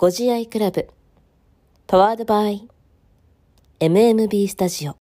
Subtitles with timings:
[0.00, 0.88] ご自愛クラブ。
[1.88, 2.68] パワードバイ
[3.80, 4.94] MMB スタジオ「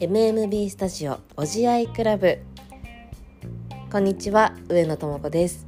[0.00, 2.40] MMB スタジオおじあいクラブ」
[3.92, 5.64] こんにちは上野智子です。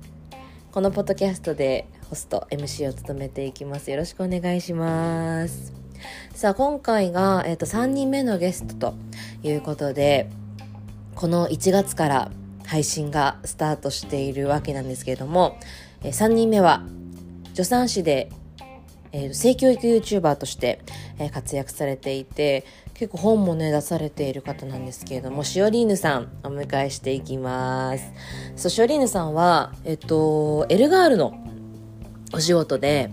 [0.73, 3.89] このポッドキャストでホスト MC を務めていきます。
[3.89, 5.73] よろしくお願いします。
[6.35, 8.95] さあ今回が、えーと、3人目のゲストと
[9.45, 10.29] いうことで
[11.21, 12.31] この1月から
[12.65, 15.59] 配信がスタートしているわけなんですけれども、
[16.03, 16.83] え、3人目は
[17.53, 18.31] 助産師で、
[19.13, 20.81] えー、性教育 YouTuber として、
[21.19, 28.05] えー、活躍されていて結構本もね出されている方なんですけれどもしおりーぬさんお迎えしていきます。
[28.57, 31.35] そうしおりーぬさんはえっとエルガールの
[32.33, 33.11] お仕事で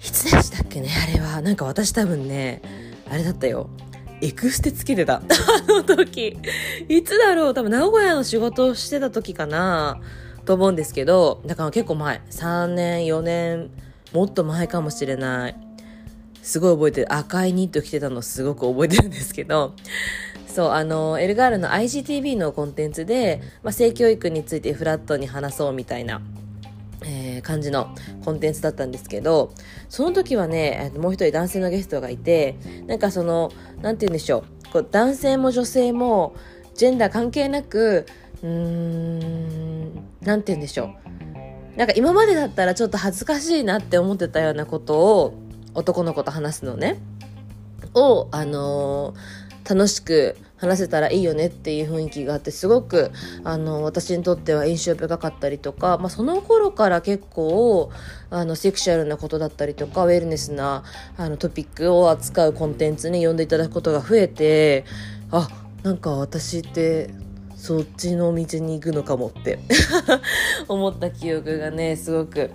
[0.00, 1.42] いつでしたっけねあれは。
[1.42, 2.62] なんか私多分ね
[3.10, 3.68] あれだったよ。
[4.20, 5.16] エクステつけてた。
[5.16, 5.22] あ
[5.68, 6.38] の時。
[6.88, 7.54] いつだろう？
[7.54, 10.00] 多分名古屋の仕事をしてた時かな。
[10.44, 12.22] と思うんですけどだから結構前。
[12.30, 13.70] 3年4年
[14.12, 15.56] もっと前かもしれない。
[16.42, 17.12] すごい覚えてる。
[17.12, 19.74] 赤いニット着てたのすごく覚えてるんですけど。
[20.46, 26.22] そうあのエルガールの IGTV のコンテンツで、まあ、性教育についてフラットに話そうみたいな
[27.02, 27.94] えー、感じの
[28.24, 29.52] コンテンツだったんですけど
[29.88, 36.34] その時はねもう一人男性のゲストがいてなんかその何て言うんでしょうこう男性も女性も
[36.74, 38.06] ジェンダー関係なく
[38.42, 40.88] うーん何て言うんでしょう。
[41.76, 45.34] なんか今までだったらちょっと恥ずかしいなって思ってたようなことを
[45.74, 46.98] 男の子と話すのね。
[47.94, 53.10] をあのー、楽しく話せたらいいよねっていう雰囲気があってすごく
[53.44, 57.90] あの私にとっては印象深かったりとか、まあ、その頃から結構
[58.30, 60.84] あのセクシュアルなことだったりとかウェルネスな
[61.16, 64.84] あのトピックを扱うコンテンツに呼んでいただくことが増えて
[65.30, 65.48] あ
[65.82, 67.10] なんか私って
[67.56, 69.58] そっちの道に行くのかもって
[70.68, 72.50] 思った記憶がねすごく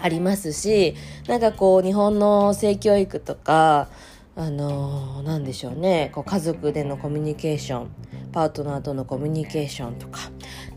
[0.00, 0.94] ありますし
[1.26, 3.88] なんかこう日本の性教育とか
[4.38, 7.90] あのー、でしょうねこう家族でのコミュニケーション
[8.30, 10.20] パートナーとのコミュニケーションとか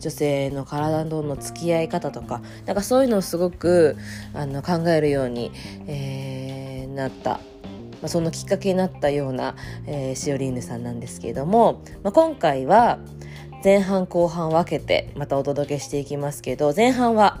[0.00, 3.96] 女性の体との付き合い方とかなんかそういうのをすごく
[4.34, 5.52] あの考えるように、
[5.86, 7.40] えー、なった。
[8.02, 9.54] ま、そのきっかけになったような、
[9.86, 12.98] えー、シオリーヌさんなんですけれども、まあ、今回は
[13.62, 17.40] 前半後半分けてまたお届けしていきますけど前半は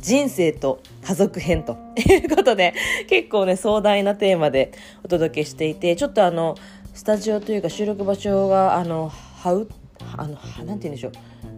[0.00, 2.74] 人生と家族編ということで
[3.08, 4.72] 結構ね壮大なテーマで
[5.04, 6.56] お届けしていてちょっとあの
[6.94, 9.68] スタジオというか収録場所があのはう
[10.16, 11.12] あのなんて言うんでしょう。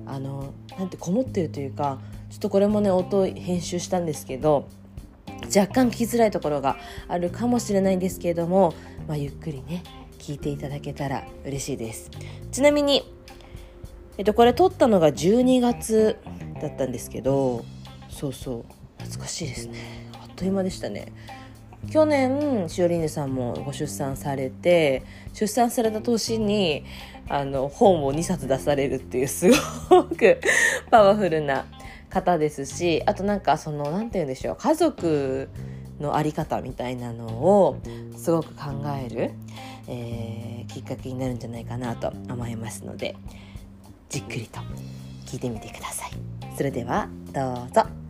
[0.05, 1.99] あのなんてこもってるというか
[2.31, 4.69] ちょっとこれもね音編集したんですけど
[5.55, 6.77] 若干聞きづらいところが
[7.09, 8.75] あるかもしれないんですけれども、
[9.07, 9.83] まあ、ゆっくりね
[10.19, 12.11] 聞いていただけたら嬉しいです。
[12.51, 13.03] ちなみに、
[14.19, 16.19] えっと、これ撮ったのが12月
[16.61, 17.65] だったんですけど
[18.23, 18.65] そうそう
[18.99, 21.13] 懐かしいですねあっという間でしたね
[21.91, 25.03] 去年しおりんねさんもご出産されて
[25.33, 26.85] 出産された年に
[27.29, 29.51] あの本を2冊出されるっていうす
[29.91, 30.41] ごく
[30.89, 31.67] パワフルな
[32.11, 35.49] 方ですしあとなんかその何て言うんでしょう家族
[35.99, 37.79] の在り方みたいなのを
[38.17, 38.67] すごく考
[39.05, 39.33] える、
[39.89, 43.17] えー、きっかけになるんじゃないかなと思いますので
[44.09, 44.61] じっくりと
[45.27, 46.13] 聞いてみてください。
[46.57, 48.02] それではどうぞ。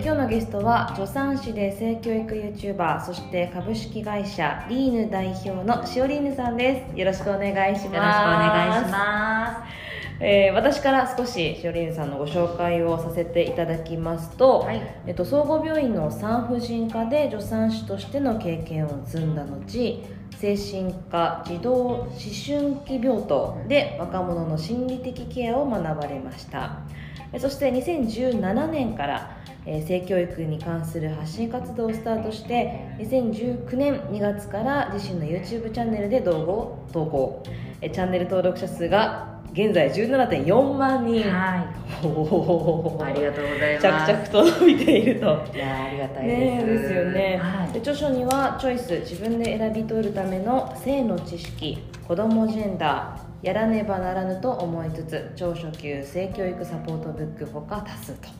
[0.00, 6.98] で今日のゲストは助産師で性教育 YouTuber そして株式会社リーヌ代表のしおりーぬさんです。
[6.98, 7.94] よろしくお願いします。
[7.96, 9.66] よろしくお願いしま
[10.18, 10.24] す。
[10.24, 20.02] えー、私から少ししおりんさんのご紹介をさせていただきますと、はい、えっと、総合病院の産婦人科で助産師としての経験を積んだ後
[20.38, 26.78] 精神科児童思春期病棟で若者の心理的ケアを学ばれました。
[27.38, 29.36] そして2017年から
[29.72, 37.42] え性教育に関する発信活動をスタートして2019年2月から自身の YouTube チャンネルで動画を投稿。
[37.80, 41.58] えチャンネル登録者数が現在17.4万人は
[42.02, 42.06] い。
[42.06, 44.12] おありがとうございます。
[44.12, 45.26] 着々と伸びていると。
[45.54, 51.78] いやありがたいです、ね、ですよね、はい、で著書にはチョイス自分で選び取るための性の知識
[52.08, 58.39] 子供ジェンダーやらねばならぬと思いつつ長初級性教育サポートブックほか多数と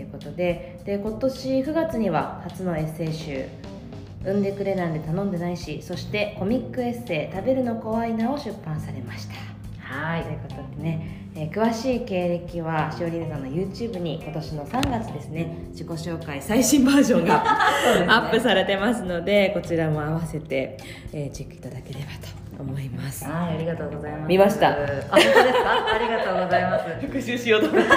[0.00, 3.44] いうことでで今年9月には初のエッセイ集
[4.24, 9.34] 「産んでくれなんで頼んでないし」そしてコミックエッセイ「食べるの怖いな」を出版されました。
[9.80, 17.44] はいということでね、えー詳しい経歴はしおりねさんの YouTube に今年の3月ですね自己紹介最新バージョンが
[18.00, 20.78] ねアップされてますのでこちらも合わせて、
[21.12, 24.28] えーチェックいただければと思いますはい、ありがとうございます。
[24.28, 25.94] 見ましたあ、本当ですか？
[25.94, 26.84] ありがとうございます。
[27.06, 27.88] 復習しようと思って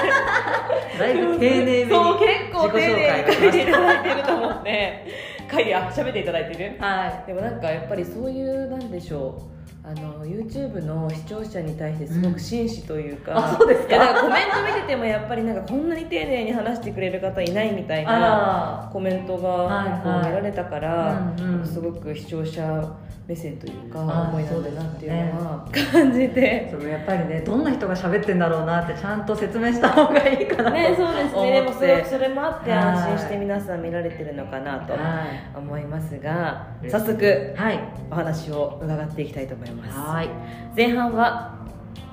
[0.99, 5.05] だいぶ丁寧めにそう結構丁寧に書いていたはだいてると思って
[5.51, 6.75] 書いてあ喋っていただいてる？
[7.23, 7.27] い。
[7.27, 9.56] でもなんかやっぱりそういうなんでしょう
[9.89, 13.97] あの YouTube の視聴者に対してすごく真摯というか、うんあそうですか？
[13.97, 22.97] からコメント見ててもやっぱりなんかこんなに丁寧に話してくれる方いないみたいなあコメントが見られたから、すごく視聴者
[23.27, 26.67] 目線というかあ思いなんだなっていうのは感じあ、て。
[26.71, 35.25] そのやっぱりね、どんな人が喋ってんだろうなってちゃんと説明した方がいいかなとね、そうですねでも思ってすごくそれもあってはい安心して皆さん見られてるのかなとは
[35.55, 36.89] 思いますがい。
[36.89, 37.57] 早速い。
[37.57, 37.79] はい。
[38.09, 40.29] お話を伺っていきたいと思いますはい。
[40.75, 41.55] 前半は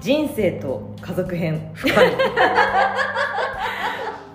[0.01, 1.95] 人生と家族編深い。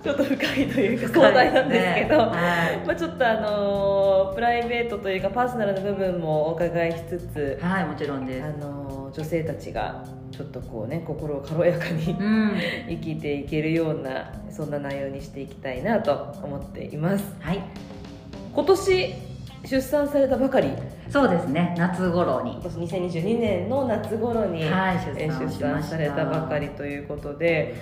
[0.02, 2.88] ちょっと深いというか壮大なんですけど、ねはい。
[2.88, 8.48] まあ、ちょっとあのープライベートというかパーソナルな部分もお伺いしつつ、はい、もちろんですあ。
[8.66, 12.54] のー女性たちがちょっとこうね心を軽やかにうん。
[12.88, 17.60] 生きていけるようなそんな内容にしていきたいなと思っていますはい。
[18.54, 19.16] 今年
[19.66, 20.70] 出産されたばかり
[21.10, 21.76] そうですね。
[21.78, 22.62] 夏頃に今。
[22.64, 22.74] 年
[23.10, 25.84] 2022年の夏頃に、はい、えー出産を出産。
[25.84, 27.76] されたばかりということで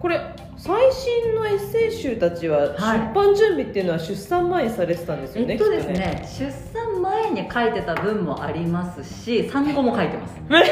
[0.00, 0.20] これ
[0.58, 10.68] 最新のエッセイ集たちは出はい版準備っていうのは出産前にされてたんですよね、えっとですきっね出産前に書いてた文もありますし産後も書いてます すごくない？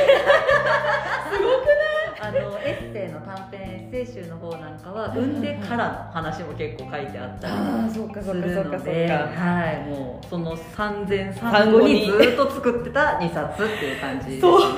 [2.20, 14.41] あのエッセイの短編エッセイ集の方なんかは産んでからの話も結構書いてあったりああそうかすそうかそうかそうるので、かはい、もうその産前産産後後ににずっと作ってた2冊っていう感じですね。
[14.41, 14.77] そう。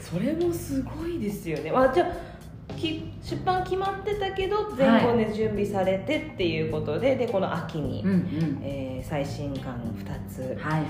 [0.00, 1.70] それもすごいですよね。
[1.70, 2.29] あじゃあ
[2.80, 8.60] き出版決まってたけど前後で準備されてっていうことで、でこの秋に、うんうん。
[8.62, 10.82] えー最新刊2つ、はい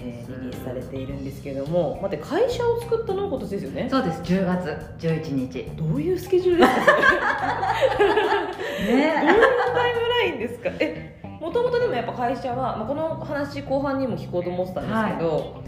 [0.00, 3.88] えーリリースされているんですけども待って会社を作ったのは今年ですよね？
[3.90, 4.22] そうです。
[4.22, 5.64] 10月11日。
[5.76, 6.60] どういうスケジュール？
[6.60, 10.70] ですかそれどういうねタイムラインですか？
[10.80, 15.62] えもともとでもやっぱ会社は、まあ、この話後半にも聞こうと思ってたんですけど、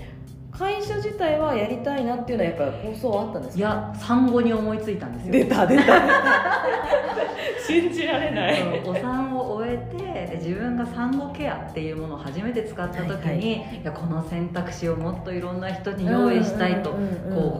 [0.60, 3.58] 会社自体はやりたいなっていうのはやっぱり構想はあったんですか？
[3.58, 5.32] いや産後に思いついたんですよ。
[5.32, 5.82] 出た出た。
[7.66, 8.82] 信じられない。
[8.84, 9.99] お産を終えてで
[10.40, 13.84] 自分が産後ケアっていうものを初めて使った時に、はいい。
[13.84, 16.94] やこの選択肢をもっといろんな人に用意したいと、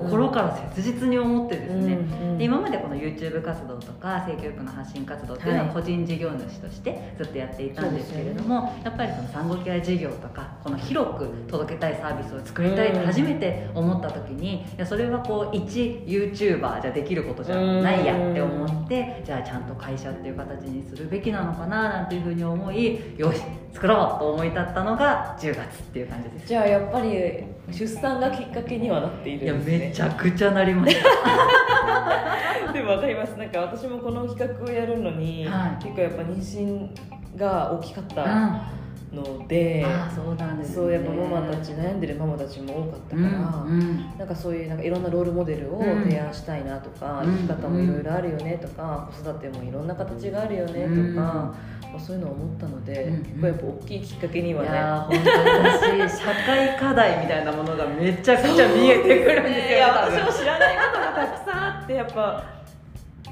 [0.02, 5.74] 心から切実に思ってですね、うんうんで今までこの YouTube 活動とか性教育の発信活動っていうのははい。
[5.74, 26.46] 個人事業主としてずっとやっていたんですけれども、やっぱりその産後ケア事業とかこの広く届けたいサービスを作りたいって初めて思った時にいやそれはこう一 YouTuber じゃできることじゃないやって思ってじゃあちゃんと会社っていう形にするべきなのかななんていうふうに思いよし作ろうと思い立ったのが10月っていう感じです。
[26.48, 29.86] じゃあやっぱり出産がきっかけにはなっていいやるんですね。
[29.88, 33.36] めちゃくちゃなりました でも分かります。
[33.38, 35.84] なんか私もこの企画をやるのに、はい。
[35.84, 38.72] 結構やっぱ妊娠が大きかったあ
[39.12, 40.74] ので、あそうなんですね。
[40.74, 44.18] そうやっぱママたち悩んでるママたちも多かったから、うんうん。
[44.18, 47.36] なんかそういうなんかいろんなロールモデルを提案したいなとか、うん。
[47.36, 51.54] 生き方もいろいろあるよねとか、子育てもいろんな形があるよねとか、
[51.98, 60.18] そういうのを思ったので、うん結構やっぱ大きいきっかけにはいねやー本当に私社会課題みたいなものがめちゃくちゃ見えてくるんですよいや多分。
[60.20, 62.44] 私も知らないことがたくさんあってやっぱ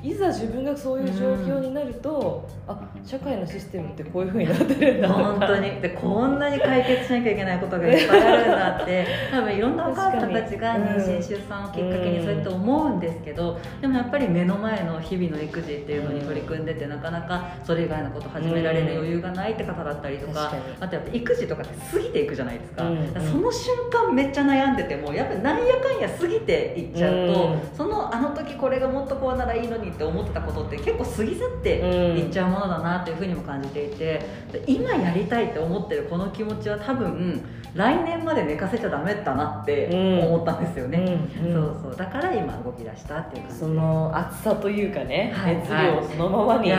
[0.02, 5.08] いざ自分がそういう状況になると、あ社会のシステムってこういうふうになってるんだ。
[5.08, 5.80] 本当に。
[5.80, 20.62] でこんなに解決しなきゃいけないことがいっぱいあるんだって 多分いろんなお母さんたちが妊娠出産をきっかけにそうやって思うんですけどでもやっぱり目の前の日々の育児っていうのに取り組んでてなかなかそれ以外のこと始められる余裕がないって方だったりとか確かに。
[20.80, 23.06] あとやっぱ育児とかって過ぎていくじゃないですか,、うんうん。
[23.14, 27.60] その瞬間めっちゃ悩んでてもやっぱりなんやかんや過ぎていっちゃうと、うん。
[27.76, 39.88] そのあの時これがもっとこうならいいのにって思ってたことって結構過ぎ去ってうんいっちゃうものだなっていうふうにも感じていてで今やりたいって思ってるこの気持ちは多分来年まで寝かせちゃダメだなって
[40.26, 41.52] 思ったんですよね、うんうん。
[41.52, 41.96] そうそう。
[41.96, 46.72] だから今動き出したっていう感じその熱さというかね、はい熱量をそのままに。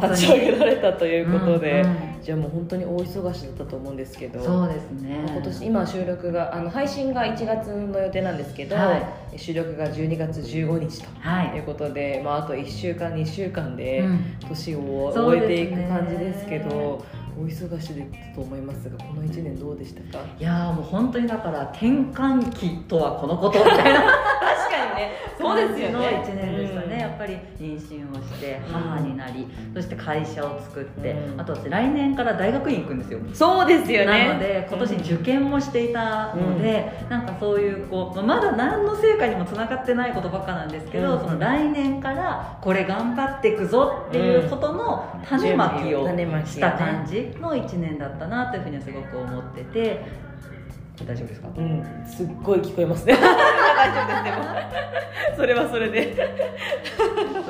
[0.00, 5.24] 立ち上げられたということで、うんうんじゃあもう本当に大忙しだったと思うんですけどそうですね。
[5.28, 9.00] 今年今収録があの配信が1月の予定なんですけど、は
[9.36, 11.56] 収録が12月15日とはい。
[11.56, 14.24] いうことで、まあ、あと1週間2週間でうん。
[14.48, 17.04] 年を終えていく感じですけど、
[17.38, 20.24] お忙しいだったと思いますがこの1年どうでしたか？
[20.40, 24.10] いやーもう本当にだから転換期とはこのことみたいな
[24.96, 25.12] ね。
[25.38, 25.92] そうですよね。
[25.92, 26.98] の1年でしたね、うん。
[26.98, 28.72] やっぱり妊娠をしてうん。
[28.72, 31.40] 母になり、そして会社を作って、うん。
[31.40, 33.20] あと私来年から大学院行くんですよ。
[33.32, 34.28] そうですよね。
[34.28, 41.20] なので今年受験もしていたので、なんかそういうこうまだ何の成果にもつながってないことばっかなんですけど、うん。
[41.20, 50.25] その来年からこれ頑張っていくぞっていうことの種まきをした感じの1年だったなというふうにはすごく思ってて
[51.04, 51.48] 大丈夫ですか？
[51.56, 51.84] うん。
[52.06, 53.14] すっごい聞こえますね。
[53.20, 56.16] 大丈夫ですでもそれはそれで。
[56.16, 56.22] そ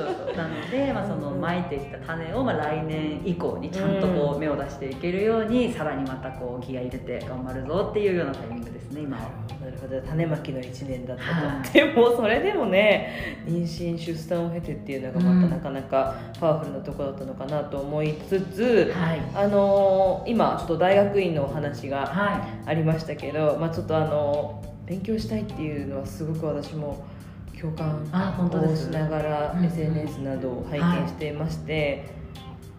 [0.02, 0.36] うそう。
[0.36, 9.22] なので、まあ、そのまいてきた種を、まあ、来年以降にちゃんとこう芽を出していけるように、さらにまたこうギア入れて頑張るぞっていうようなタイミングですね今は。
[9.64, 10.00] なるほど。
[10.02, 19.20] 種まきの1年だったと、は いでもそれでもね妊娠出産を経てっていうのがまたなかなかパワフルなところだったのかなと思いつつ、はい。
[19.34, 27.04] あのー今ちょっと大学院のお話がはありましたけど、まあ、ちょっとあの勉強したいっていうのはすごく私も
[27.60, 32.04] 共感をしながら SNS などを拝見していまして、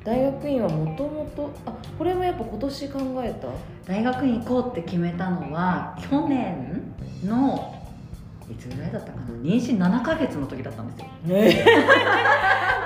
[0.03, 3.47] 大学院はもともとあこれもやっぱ今年考えた？
[3.91, 6.93] 大学院行こうって決めたのは去年
[7.25, 7.73] の
[8.49, 9.25] いつぐらいだったかな？
[9.41, 11.07] 妊娠7ヶ月の時だったんですよ。
[11.25, 11.63] ね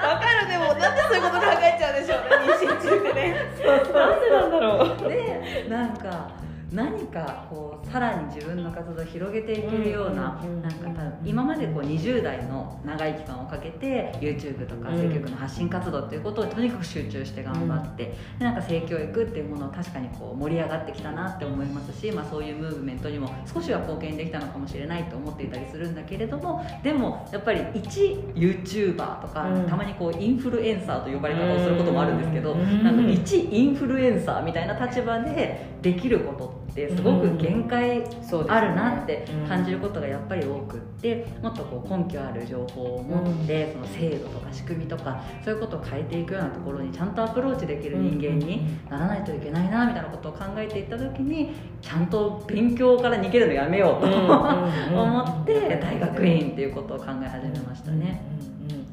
[0.02, 0.50] わかる。
[0.50, 3.36] でもなんでそういうこと考えちゃうんでしょうね妊娠中ってね。
[3.64, 5.10] なんでなんだろう。
[5.10, 6.32] でなんか
[6.72, 15.02] 何かこうさらに自分の活動を広げていけるようななんか多分今までこう20代の長い期間をかけて YouTube とかうん。
[15.02, 32.84] 積極の発信活動っていうことをとにかく集中して頑張って、でなんか性教育っていうものを確かにこう盛り上がってきたなって思いますし、まあ、そういうムーブメントにも少しは貢献できたのかもしれないと思っていたりするんだけれどもでもやっぱり一 YouTuber とか、うんたまにこうインフルエンサーと呼ばれ方をすることもあるんですけど、うん。
[32.84, 38.04] なんか一インフルエンサーみたいな立場でできることってすごく限界
[38.48, 54.08] あるなって感じることがやっぱり多くってもっとこう根拠ある情報を持って、その制度とか仕組みとかそういうことを変えていくようなところにちゃんとアプローチできる人間にならないといけないなみたいなことを考えていった時にちゃんと勉強から逃げるのやめようと、
[54.96, 58.22] 思って大学院っていうことを考え始めましたね。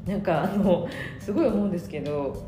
[0.05, 0.87] なんかあの
[1.19, 2.47] すごい思うんですけど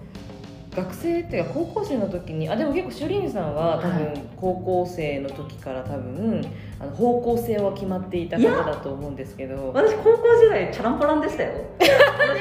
[0.74, 6.42] 学生っていうか高校生の時にあでも結構シュリーンさんは多は分高校生の時から多分
[6.80, 9.74] あの方向性は決まっていた方だと思うんですけど。
[9.74, 11.52] 私高校時代チャランポランでしたよ。
[11.78, 11.88] で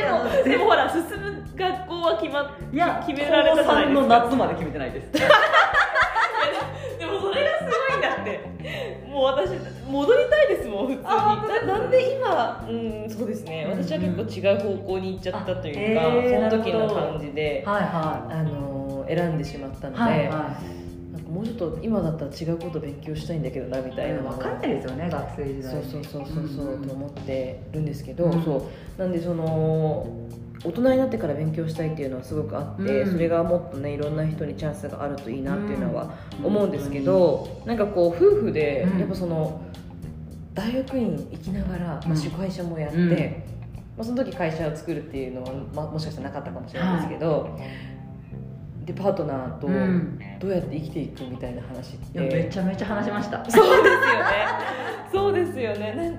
[0.08, 4.04] もでもほら進む学校は決まっいや決められたじゃないですか。
[4.06, 5.10] 高3の夏まで決めてないです。
[6.98, 8.40] でもそれがすごいんだって。
[9.10, 9.50] もう私
[9.90, 11.04] 戻りたいですもん普通に。
[11.04, 12.72] ななんで今う
[13.06, 13.66] んそうですね。
[13.68, 20.28] 私は結構違う方向に行っちゃったというか、あえーその時の感じで、はいはあのー選んでしまったので、いはい。
[20.28, 20.34] は
[21.12, 24.20] なんかもうちょっと今だったら違うこと勉強したいんだけどなみたいな。
[24.22, 28.42] 分かんないですよね学生時代そうそうそうそうそう、んと思ってるんですけど、うん。
[28.44, 29.00] そう。
[29.00, 30.06] なんでその
[30.62, 33.12] 大人になってから勉強したいっていうのはすごくあって、うん。
[33.12, 36.46] それがもっとねいろんな人にチャンスがあるといいなっていうのはうん。
[36.46, 38.98] 思うんですけど、なんかこう夫婦でうん。
[39.00, 39.60] やっぱその
[40.54, 42.16] 大学院行きながら、まあ、うん。
[42.16, 43.08] 主会社もやって、うん。
[43.08, 43.14] ま
[44.00, 47.58] あ、その時会社を作るっていうのは、まあ、もしかしたらなかったかもしれないですけど、
[48.84, 50.18] でパートナーとうん。
[50.40, 53.44] どうやって生きていくみたいな話っいやめて、ちゃめちゃ話しました。
[53.50, 54.00] そうですよね。
[55.12, 55.94] そうですよね。
[55.94, 56.14] なん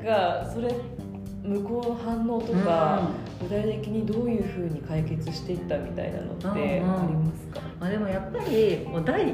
[0.46, 0.70] かそれ
[1.44, 3.10] 向こうの反応とか、
[3.42, 6.86] 具体的にどういうふうに解決していったみたいなのってありうん。
[6.86, 9.34] うんますか、まあ、でもやっぱりもう第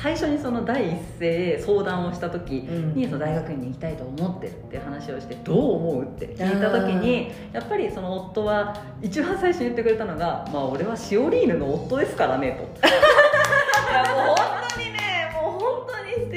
[0.00, 2.94] 最初にその第一声相談をした時うん。
[2.94, 11.48] にその大学院に行きたいと思ってるっていう話をしてどう思うって聞いた時にやっぱりその夫は一番最初に言ってくれたのが「まあ俺はシオリー。
[11.48, 12.90] ヌの夫ですからね」とい
[13.92, 14.57] やもう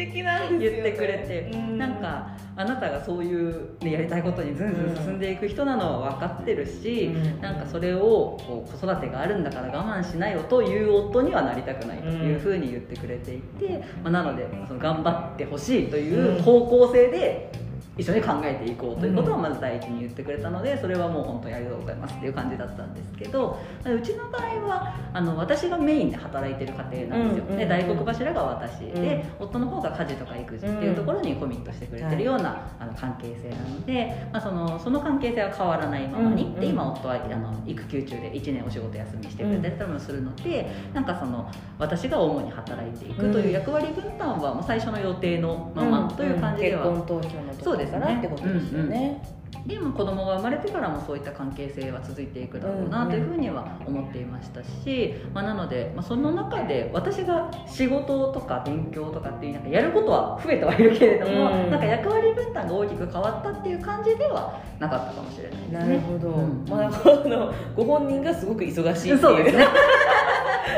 [0.05, 1.77] 敵なんですよ、ね、言ってくれて、うん。
[1.77, 7.41] なんかあなたがそういう、ね、やりたいことにずんずん進んでいく人なのは分かってるし、うん。
[7.41, 17.51] なんかそれをこう子育てがあるんだから我慢しないよという夫にはなりたくないというふうに言ってくれていて、まあ、なのでその頑張ってほしいという方向性で
[17.97, 29.45] 一緒に考えていこうということをまず第一に言ってくれたのでそれはもう本当にありがとうございますっていう感じだったんですけどうちの場合はあの私がメインで働いてる家庭なんですよ、うんうんうんで大黒柱が私で、うん。
[29.45, 49.21] 夫の方が家事とか育児っていうところにコミットしてくれてるような、あの関係性なので、まあ、そのその関係性は変わらないままに、うんうんで今夫はあの育休中で1年お仕事休みしてくれたりもするので、なんかその私が主に働いていくという役割分担はもう最初の予定のままという感じでは、結婚投票のところそうかなってことですよね。
[49.65, 61.71] でも子供が生まれてからもそういった関係性は続いていくだろうなというふうには思っていましたし、まあ、なので、まあ、その中で私が仕事とか勉強とかっていうなんかやることは増えてはいるけれども、うん。
[61.71, 65.79] なんか役割分担が大きく変わったっていう感じではなかったかもしれないですね。
[65.79, 66.65] なるほど、うん。
[66.67, 69.17] まあ、あの ご本人がすごく忙しいっていう。
[69.19, 69.67] そうですね。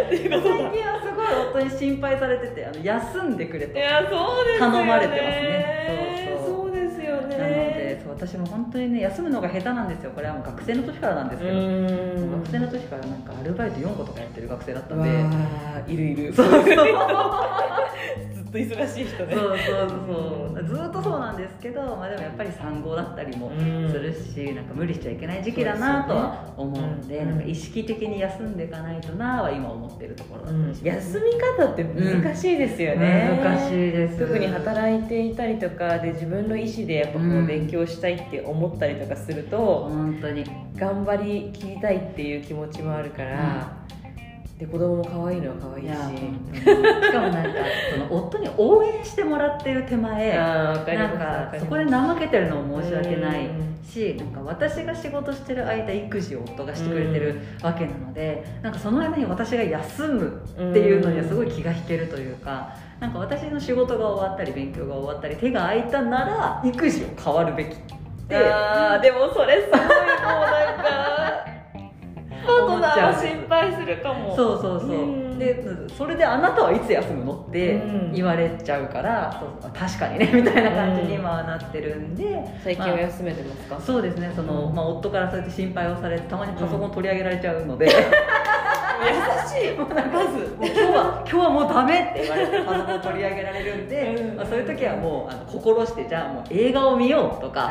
[0.10, 5.73] 最近はすごい夫に心配されててあの休んでくれと頼まれてますね
[8.04, 10.12] でそう私も本当にね休むのが下手なんですよ。
[10.12, 12.32] これはもう学生の時からなんですけど、うん。
[12.44, 16.34] 学生の時からなんかアルバイト4個とかやってる学生だったんわであいるいる。
[16.34, 16.64] そうそう
[18.54, 23.92] と忙しい人ねそうそうずっとそうなんですけど、まあ、でもやっぱり産後だったりもうん。
[23.92, 34.20] するし、なんか無理しちゃいけない時期だなとは思うんでねなんか意識的に休んでいかないとなは今思ってるところだったりします、休み方って難しいですよね、難しいです。
[34.20, 37.48] 特に働いていたりとかで自分の意思でやっぱこううん。
[37.48, 39.58] 勉強したいって思ったりとかすると、
[39.90, 40.44] 本当に。
[40.76, 43.78] 頑張りきりたいっていう気持ちもあるから、
[44.60, 45.90] で子供も可愛いのは可愛いし。
[45.90, 47.50] い しかもなんか
[47.92, 53.74] その夫に応援してもらってる手前なんかそこで怠けてるのも申し訳ないうん。
[53.84, 60.42] しなんか私が仕事してる間育児を夫がしてくれてるわけなのでなんかその間に私が休む
[60.72, 62.70] っていうのにはすごい気が引けるというか
[63.00, 67.78] なんか私の仕事が終わったり勉強が終わったり手が空いたなら育児を変わるべきっ
[68.28, 68.38] て。
[68.38, 71.46] あーでもそれすごいもうなんか
[72.46, 75.40] パートナーは心配するかもそうそうそう、うん。
[75.40, 75.64] で
[75.98, 78.12] それであなたはいつ休むのってうん。
[78.14, 84.76] 言われちゃうから、そうそう確かにね みたいな感じに今はなってるんで、最近は休めてますか、そうですねその、うん。
[84.76, 87.88] まあ、夫からそうやって心配をされてたまにパソコン取り上げられちゃうので、
[89.10, 89.78] 優しい。
[89.78, 94.38] もうなんかまず今日は今日はもうダメって言われてパソコン取り上げられるんで、うん。
[94.38, 97.68] まあ、そういう時はもうあの心してじゃあもう映画を見ようとか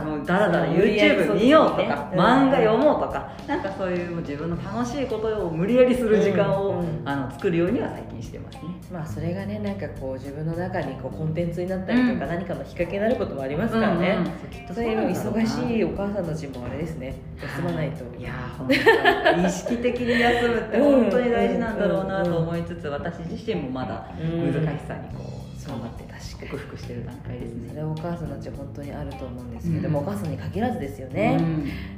[0.00, 6.78] あもうだらだら YouTube 見ようとか、うん漫画読もうとかなんかそういうもう自分の楽しいことを無理やりする時間を、うん。
[6.80, 8.62] うんあの作るようには最近してますね。
[8.92, 12.18] まあそれがねなんかこう自分の中にこうコンテンツになったりとか、うん。
[12.30, 14.24] 何かのきっかけになることもありますからね、うんうん。
[14.26, 17.14] そうきっとそういう忙しいお母さんたちもあれですね。
[17.42, 18.04] 休まないと。
[18.18, 26.02] いやー本当に意識的に休むって本当に大事なんだろうなと思いつつ私自身もまだ難しさにこう頑張って
[26.46, 27.68] 克服してる段階ですね。
[27.68, 30.06] それはお母さんたちは本当にあると思うんですけども、うん。
[30.06, 31.40] お母さんに限らずですよね、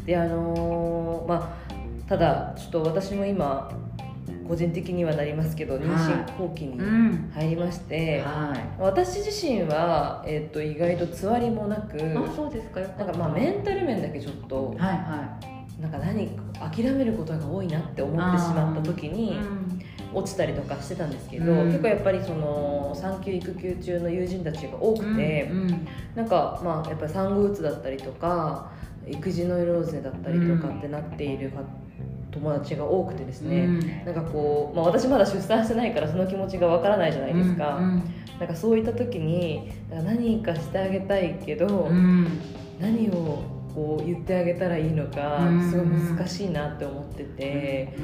[0.04, 1.74] であのーまあ
[2.08, 3.70] ただちょっと私も今
[4.46, 6.84] 個人的にはなりますけど妊娠後期にうん。
[6.84, 11.98] うん入りまして、は私自身は、えっと意外とつわりもなく
[12.36, 12.80] そうですか。
[12.80, 15.38] なんかまあメンタル面だけちょっとはいは
[15.80, 19.10] なんか何か諦めることが多いなって思ってしまった時い。
[19.10, 19.80] にうん。
[20.14, 21.66] 落ちたりとかしてたんですけど、うん。
[21.66, 28.70] 結構やっぱりその産休育休中の友人たちが多くて、うんなんかまあやっぱり産後うつだったりとか
[29.08, 31.60] 育児ノイローゼだったりとかってなっているか
[32.30, 33.66] 友達が多くてですね、
[34.04, 38.02] なんかこう、まあ、私まだ出産してないからその気持ちがわからないじゃないですか、うん
[38.38, 42.26] なんかそういった時に何かしてあげたいけど、うん。
[42.80, 45.70] 何をこう言ってあげたらいいのかうん。
[45.70, 47.94] すごい難しいなって思ってて、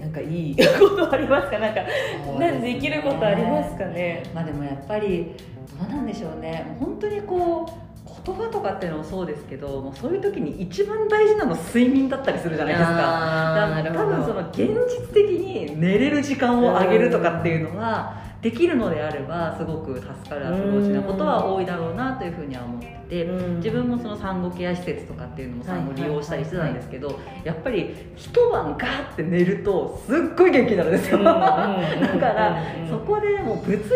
[0.00, 1.58] なんかいいことありますか？
[1.58, 1.90] なんかで
[2.24, 2.38] すね。
[2.38, 4.22] 何できることありますかね？
[4.34, 5.34] まあでもやっぱり
[5.78, 6.76] どうなんでしょうね。
[6.78, 7.86] 本当にこう
[8.24, 13.82] 言葉とかっていうのもそうですけどもうそういう時に一番大事なのは睡眠だったりするじゃないですか。
[13.92, 23.56] 多分その現実的に寝れる時間を上げるとかっていうのはできるのであればすごく助かるアプローチなことは多いだろうなというふうには思っててうん。
[23.56, 33.88] 自分もその産後ケア施設とかっていうのも産後利用したりしてたんですけどやっぱり一晩ガーって寝るとすっごい元気になるんですようんだからうんそこでもう物理的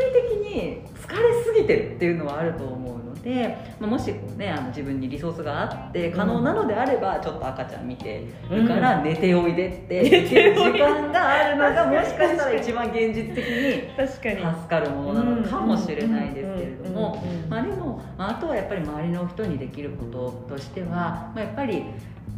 [0.53, 21.85] に疲れすぎてるっていうのはあると思うので、まあ、もしこう、ね、あの自分にリソースがあって可能なのであればちょっと赤ちゃん見てるから寝ておいでって言ってる時間があるのがもしかしたら一番現実的に 助かるものなのかもしれないですけれどもまあでも、まあ、あとはやっぱり周りの人にできることとしては、まあ、やっぱり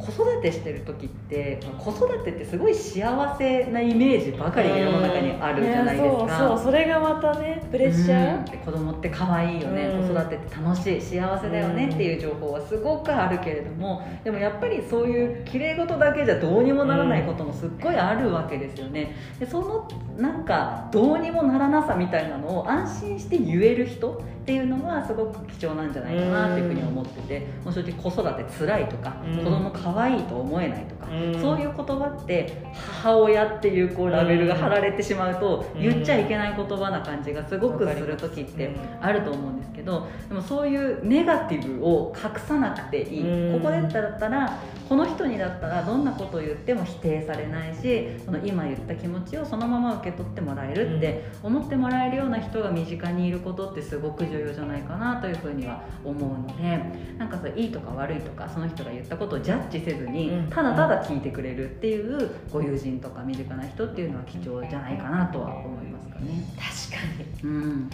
[0.02, 6.22] 子育てしてる時ってまあ子育てってすごい幸せなイメージばかりが世の中にあるじゃないですか。
[6.24, 8.44] やそうそうそれがまたねプレッシャー、うん。
[8.44, 10.08] で子供って可愛いよね、うん。
[10.08, 19.14] 子育てって楽しい幸せだよねっていう情報はすごくあるけれどもでもやっぱりそういう綺麗事だけじゃどうにもならないこともすっごいあるわけですよね。
[19.38, 29.38] でそのなんかどうにもならなさみたいなのを安心して言える人っていうのはすごく貴重なんじゃないかなっていうふうに思っててもう正直子育て辛いとか、うん。
[29.38, 31.40] 子供可可愛いと思えないとか、うん。
[31.40, 32.62] そういう言葉って
[33.02, 35.82] 母親っていうこうラベルが貼られてしまうと、うん。
[35.82, 43.60] 言っちゃいけない言葉な感じがすごくする時ってうんあると思うんですけどでもそういうネガティブを隠さなくていい、うん。
[43.60, 56.82] ここでだったらこの人にだったらどんなことを言っても否定されないしその今言った気持ちをそのまま受け取ってもらえるって思ってもらえるような人が身近にいることってすごく重要じゃないかなというふうには思うので
[57.16, 66.44] なんかそういいとか悪いとかその人が言ったことをジャッジせずにうんただただ聞いてくれるっていうご友人とか身近な人っていうのは貴重じゃないかなとは思いますかね。
[66.56, 67.50] 確かに。
[67.50, 67.90] うん。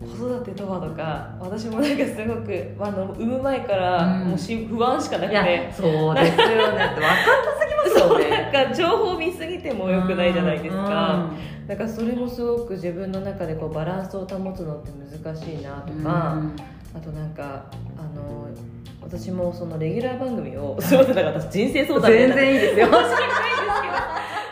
[0.00, 4.28] 子育てとはとか私もなんかすごくあの産む前からうん。
[4.30, 6.54] もうし不安しかなくて、そうですよね。
[6.64, 7.53] 分かった
[8.54, 11.66] か情報見すぎてもよくないじゃないですか、うん。
[11.66, 14.90] だからそれもすごく自分の中でこうバランスを保つのって
[15.22, 16.42] 難しいなとか、
[16.94, 17.66] あとなんか
[17.98, 18.48] あの
[19.02, 22.86] 私もそのレギュラー番組をすごいだから私人生相談みたい全な然いいですよ。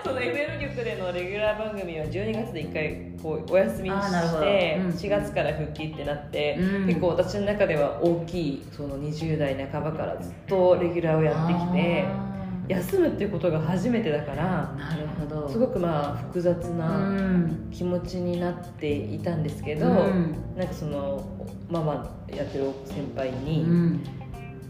[0.05, 4.91] その FM 局でのレギュラー番組は12月で1回こうお休みしてうん。
[4.91, 6.87] 4月から復帰ってなって、うん。
[6.87, 12.32] 結構私の中では大きいその20代半ばからずっとレギュラーをやってきてあ
[12.73, 15.49] 休むっていうことが初めてだからーなるほど。
[15.49, 17.69] すごくまあ複雑うなん。
[17.71, 20.35] 気持ちになっていたんですけど、うん。
[20.57, 21.25] なんかその
[21.71, 21.95] ママ
[22.35, 24.01] やってる先輩うに、ん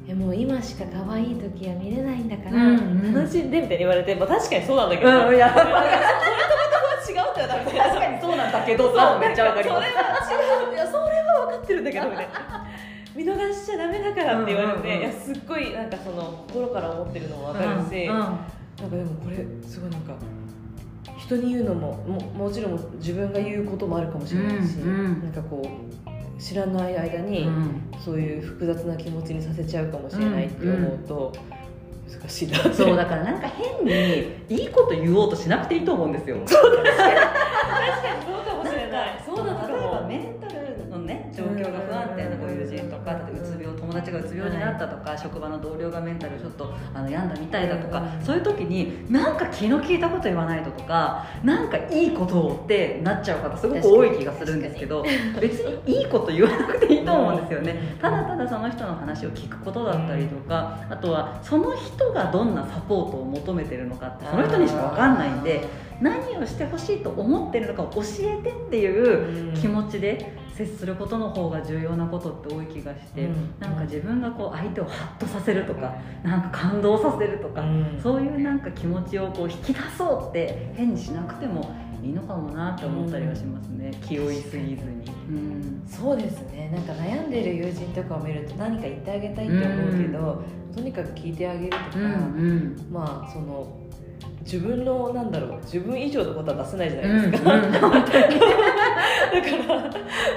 [0.08, 3.14] えもう今しか可愛い時は見れないんだから、うんうん。
[3.14, 5.48] 楽しんでみたいに言われて、まあ、確かにそうなんだけど、うんいや。
[5.54, 9.88] それとまた違うってはダメ確かにそうなんだけどさめっちゃわかります。
[10.28, 10.74] それは違う。
[10.74, 12.66] いやそれは分かってるんだけどみたいな
[13.14, 15.00] 見逃しちゃダメだからって言われて、うんうんうん。
[15.00, 18.18] いやすっごいなんかその心から思ってるのも分かるし、うんうん
[18.80, 19.36] なんかでもこれ
[19.68, 20.14] すごいなんか
[21.18, 25.22] 人に言うのもももちろん自分が言うこともあるかもしれないし、うんうん。
[25.22, 27.82] なんかこう知らない間に、うん。
[28.02, 31.32] そういう複雑な気持ちにさせちゃうかもしれないって思うと、
[32.10, 33.92] 難しいなそうだからなんか変に
[34.48, 36.38] いいこと言おうとしなくていいと思うんですよ。
[36.46, 36.88] 確かに
[38.26, 39.22] そうかもしれない。
[39.24, 42.36] そうなのか例えばもメンタルのね状況が不安定な
[43.92, 55.04] 友達がうつ病になったとか、職場の同僚がメンタルちょっとあの病んだみたいだとか、うんそういう時になんか気の利いたこと言わないととかなんかいいことをってなっちゃう方すごく多い気がするんですけど
[55.40, 65.66] 別にいいこと言わなくていいと思うんですよね、ただただその人の話を聞くことだったりとかあとはその人がどんなサポートを求めてるのかってその人にしか分かんないんで
[66.02, 73.54] 何をしてほしいと思ってるのかを教えてっていう気持ちで接することの方が重要なことって多い気がして、うん。
[73.58, 78.00] なんか自分がこう相手をハッとさせるとかなんか感動させるとか、うん。
[78.02, 85.04] そういうなんか気持ちをこう引き出そうって変にしなくてもいいのかもなって思ったりはしますね、気負いすぎずに。
[85.28, 85.82] うん。
[85.86, 86.70] そうですね。
[86.74, 90.42] なんか悩んでる友人とかを見ると何か言ってあげたいって思うけど、
[90.74, 92.86] とにかく聞いてあげるとか、うんうん。
[92.90, 93.81] まあその
[94.44, 97.80] 自分のなんだろう自分以上のことは出せないじゃないうんですか、うん だか
[99.30, 99.78] ら、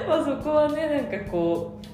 [0.07, 1.85] まあ、そこはねなんかこう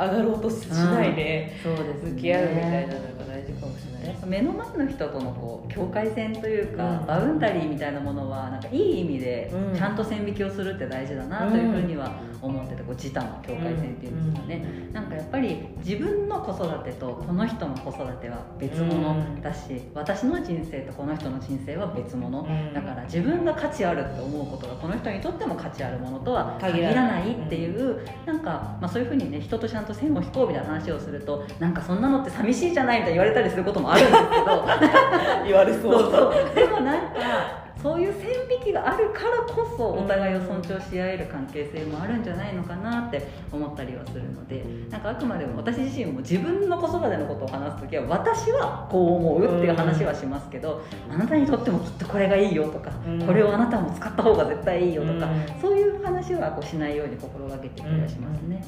[0.00, 2.10] 上がろうとしないでそうですね。
[2.12, 7.06] 向き合うみたいなのが大事かもしれないやっぱ目の前の人とのこう境界線というか、うん。
[7.06, 9.76] バウンダリーみたいなものはなんかいい意味でうん。
[9.76, 12.10] ちゃんと線引きをするって大事だなというふうには
[12.42, 22.74] 思っててこう自他の境界線っていうんですかね、なんかやっぱり自分の子育てとこの人の子育ては別物だし、私の人生とこの人の人生は別物、うん。
[22.74, 36.10] だから自分が価値あるって思うことがこの人にとっても価値あるものとは限限らないっていう、なんか、まあ、そういうふうにね人とちゃんと線を引こうみたいな話をするとなんかそんなのって寂しいじゃないみたいに言われたりすることもあるんですけど言われそうそう。
[36.12, 53.26] そうでもなんかそういう線引きがあるからこそお互いを尊重し合える関係性もあるんじゃないのかなって思ったりはするのでなんかあくまでも私自身も自分の子育てのことを話す時は私はこう思うっていう話はしますけど、あなたにとってもきっとこれがいいよとか、うん。
[53.26, 55.60] これをあなたも使った方が絶対いいよとか、うん。
[55.62, 58.62] そういう話はこうしないように心がけていたりはしますね。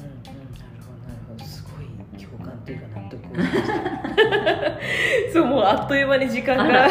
[2.65, 3.23] というか納得。
[3.25, 3.73] をしました
[5.33, 6.89] そうもうあっという間に時間あがら。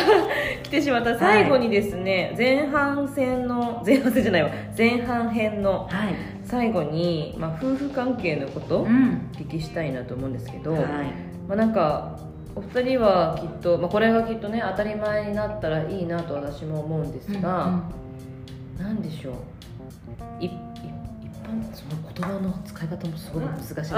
[0.62, 1.18] 来てしまった。
[1.18, 4.50] 最後にですね、前半戦の前半戦じゃないわ。
[4.76, 9.30] 前半編のはい、最後に、まあ、夫婦関係のことをうん。
[9.34, 10.82] お聞きしたいなと思うんですけど、はい。
[11.48, 12.18] まあ、なんか
[12.54, 17.82] お二人はきっと、まあ、これがきっとね当たり前になったらいいなと私も思うんですが、
[18.78, 19.34] なんでしょう。
[20.44, 20.50] い
[21.74, 23.96] その言葉の使い方もすごい難しいんですけど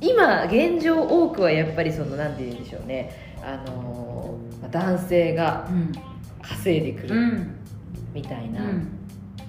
[0.00, 3.10] 今現状多くはやっぱりそのなんて言うんでしょうね。
[3.44, 5.92] あのまあ男性がうん
[6.42, 7.56] 稼いでくるうん。
[8.12, 8.88] みたいな、うん。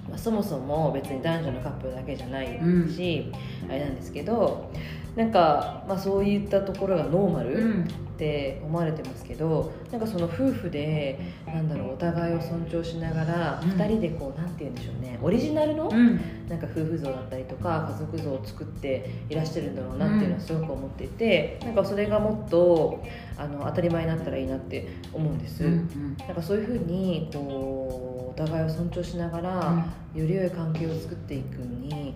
[0.08, 2.46] まあ、そもそも別に男女のカップルだけじゃない
[2.88, 3.32] し、
[3.64, 3.70] うん。
[3.70, 4.70] あれなんですけど
[5.16, 7.88] なんか、まあ、そういったところがノーマル、うん。
[8.14, 13.70] って思われてますけどなんかその夫婦でなんだろうお互いを尊重しながら、うん。
[13.70, 16.20] 2人でこうなんて言うんでしょうねオリジナルの、うん。
[16.48, 23.02] なんか夫婦像だったりとか家族像を作っていらっしゃるんだろうなっていうのはすごく思っていて、なんかそれがもっと
[23.36, 25.64] あの当たり前になったらいいなって思うんです。
[25.64, 32.14] うんなんかそういうふうにこうお互いを尊重しながら、より良い関係を作っていくに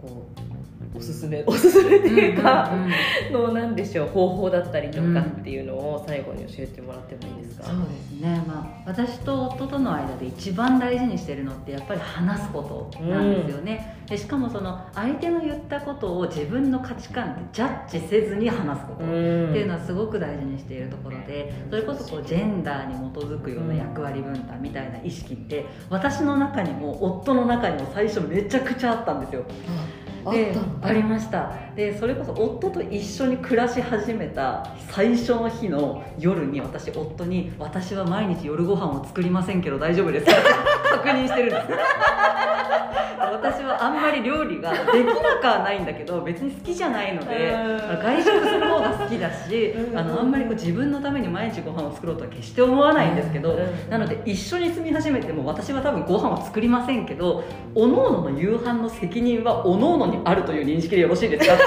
[0.00, 0.26] こ
[0.94, 2.92] うおすすめおすすめっていうか、うんうんうん
[3.32, 7.84] のなんでしょう方法だったりとうんかっていうのを最後に教えてもらってもいいですか、そうで
[8.18, 19.50] すね、まあ、私と夫との間で一番大事にしてるのってやっぱり話すことなんですよね、でしかもその相手の言ったことを自分の価値観でジャッジせずに話すこと、うん。
[19.50, 29.44] っていうのはすごく大事にしているところでそれこそこうジェンダーに基づくような役割分担みたいな意識って私の中にも夫の中にも最初めちゃくちゃあったんですよ。
[29.48, 29.95] あ
[30.32, 31.52] でありました。
[31.74, 40.42] でそれこそ夫と一緒に暮らし始めた最初の日の夜に私夫に「私は毎日夜ご飯を作りませんけど大丈夫ですか?」って
[40.90, 41.68] 確認してるんです。
[43.36, 47.76] 私はあんまり料理ができなくはないんだけど 別に好きじゃないのでうん。
[48.02, 53.90] 外食する方が好きだしうんあのあんまりこう自分のために毎日ご飯を作ろうとは決して思わないんですけどうん。
[53.90, 57.44] なので一緒に住み始めても私は多分ご飯は作りませんけど
[57.74, 61.62] おのおのの夕飯の責任はおのおのにあるという認識でよろしいですかって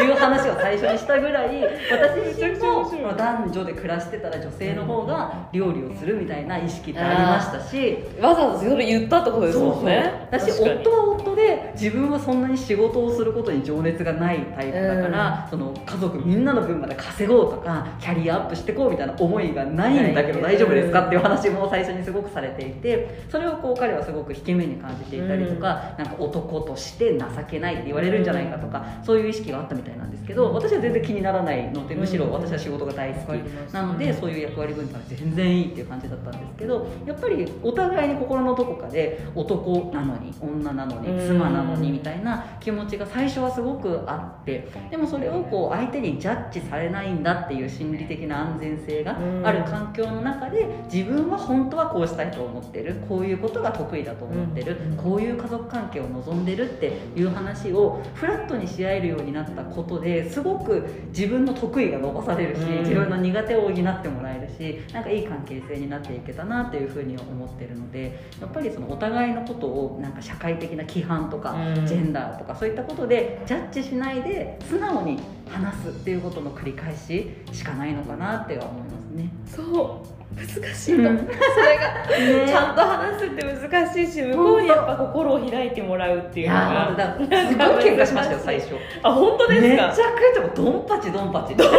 [0.00, 7.98] いう話を最初にしたぐらい私自身も男女で暮らしてたら女性の方が料理をするみたいな意識ってありましたし。
[8.20, 10.28] わざわざそれ言ったってことですもんね。
[10.30, 10.80] だし確かに。
[10.80, 33.36] 夫は夫で自分はそんなに仕事をすることに情熱がないタイプだから、その家族みんなの分まで稼ごうとかキャリアアップしてこうみたいな思いがないんだけど大丈夫ですかっていう話も最初にすごくされていてそれをこう彼はすごく引け目に感じていたりとか、なんか男として情けないって言われるんじゃないかとかそういう意識があったみたいなんですけど私は全然気にならないのでむしろ私は仕事が大好き。
[33.72, 52.94] なのでそういう役割分担は全然いいっていう感じだったんですけどやっぱりお互いに心のどこかで男なのに女なのに妻なのにみたいな気持ちが最初はすごくあってでもそれをこう相手にジャッジされないんだっていう心理的な安全性がある環境の中で自分は本当はこうしたいと思ってる。
[53.08, 54.76] こういうことが得意だと思ってる。
[54.90, 54.96] うん。
[54.96, 62.82] こういう家族関係を望んでるっていう話をフラットにし合えるようになったことですごく自分の得意が伸ばされるしうん。
[62.84, 71.86] 自分の苦手を補ってもらえるしなんかいい関係性になっていけたなっていうふうに思ってるのでやっぱりそのお互いのことをなんか社会的な規範とかうん。
[71.86, 79.30] ジェンダーとかそういったことでジャッジしないで素直に話すっていうことの繰り返ししかないのかなっては思いますね。
[79.46, 81.12] そう難しいと、う。
[81.12, 81.18] ん。
[81.18, 88.74] それがちゃんと話すって難しいし向こうにやっぱ心を開いてもらうっていいうのがすごい喧嘩しましたよ最初。
[89.02, 91.54] あ本当ですめちかゃくちゃドンパチドンパチ。
[91.54, 91.70] まさ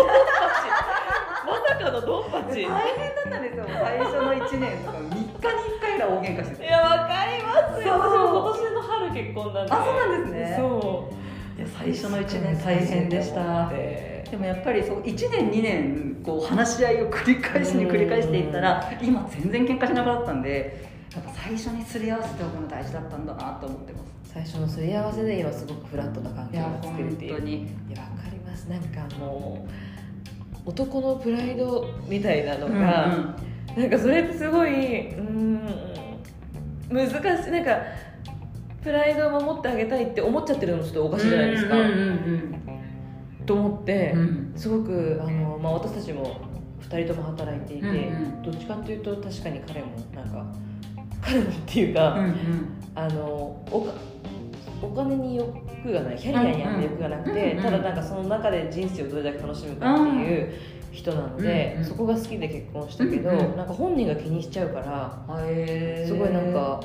[1.77, 2.61] かのドンパチ。
[2.61, 5.39] い大変だったんですよ最初の1年とか3日に1
[5.81, 6.65] 回ぐらい大喧嘩してて。
[6.65, 7.93] やわかりますよ。
[7.93, 9.71] 私も今年の春結婚なんで。
[9.71, 10.55] あそうなんですね。
[10.57, 11.11] そ
[11.57, 11.59] う。
[11.59, 13.69] いや最初の1年大変でした。
[13.69, 24.33] ででもやっぱりそう1年2年こう話し合いを繰り返しに繰り返していったら今全然喧嘩しなくなったんでやっぱ最初にすり合わせておくの大事だったんだなと思ってます。
[24.33, 27.35] 最初のすり合わせで今すごくフラットな関係が作れている。
[27.35, 27.55] 本当に。
[27.61, 28.65] いやわかります。
[28.65, 29.65] なんかも
[30.65, 33.33] う男のプライドみたいなのが、
[33.77, 35.61] なんかそれってすごいうーん
[36.89, 37.51] 難しい。
[37.51, 37.77] なんか
[38.83, 42.64] プライドを守ってあげたいって思っちゃってるのもちょっとおかしいじゃないですか、うんうんうん
[43.45, 44.53] と思って、うん。
[44.55, 46.39] すごくあの、まあ、私たちも
[46.81, 47.97] 2人とも働いていて、うんう
[48.39, 48.41] ん。
[48.41, 50.45] どっちかというと確かに彼もなんか
[51.21, 52.35] 彼もっていうか、うんうん。
[52.95, 53.25] あの
[54.81, 60.53] お金に欲がないキャリアにあんまり欲がなくて、うんうんただなんかその中で人生をどれだけ楽しむかっていう
[60.91, 61.87] 人なんで、うんうん。
[61.87, 63.57] そこが好きで結婚したけど、うんうん。
[63.57, 65.25] なんか本人が気にしちゃうから
[66.05, 66.81] すごいなんか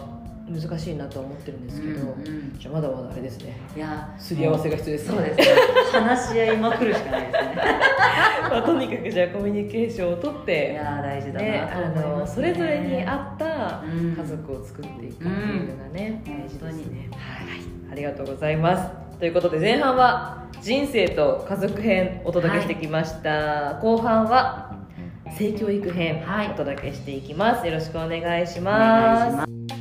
[0.50, 2.56] 難しいなとは思ってるんですけど、うんうん。
[2.58, 3.56] じゃあまだまだあれですね。
[3.76, 5.16] いやすり合わせが必要ですね。
[5.16, 5.56] そうですね。
[5.92, 7.54] 話し合いまくるしかないですね。
[8.50, 14.16] まあ、とにかくじゃあコミュニケーションをとっいて、やー大事だね、なとあ思います、のそれぞれに合ったうん。
[14.16, 16.42] 家族を作っていくっていうのがね、うん。
[16.44, 17.60] 大事ですね、本当にはい、
[17.92, 18.90] ありがとうございます。
[19.20, 24.74] ということで前半は人生と家族編お届けしてきました、後半は
[25.36, 26.50] 性教育編はい。
[26.50, 27.66] お届けしていきます。
[27.66, 29.79] よろしくお願いします